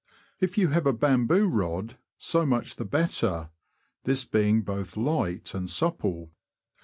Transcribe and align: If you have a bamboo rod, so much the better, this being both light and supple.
If 0.39 0.57
you 0.57 0.69
have 0.69 0.87
a 0.87 0.93
bamboo 0.93 1.47
rod, 1.47 1.95
so 2.17 2.43
much 2.43 2.77
the 2.77 2.85
better, 2.85 3.51
this 4.03 4.25
being 4.25 4.63
both 4.63 4.97
light 4.97 5.53
and 5.53 5.69
supple. 5.69 6.31